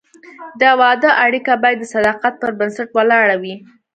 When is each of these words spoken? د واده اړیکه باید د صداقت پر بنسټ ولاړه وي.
د 0.61 0.63
واده 0.79 1.09
اړیکه 1.25 1.53
باید 1.63 1.77
د 1.81 1.85
صداقت 1.93 2.33
پر 2.41 2.51
بنسټ 2.59 2.89
ولاړه 2.97 3.35
وي. 3.43 3.55